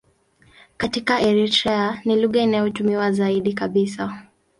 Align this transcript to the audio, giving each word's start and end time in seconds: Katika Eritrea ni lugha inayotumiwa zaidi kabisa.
Katika 0.77 1.21
Eritrea 1.21 2.01
ni 2.05 2.21
lugha 2.21 2.41
inayotumiwa 2.41 3.11
zaidi 3.11 3.53
kabisa. 3.53 4.23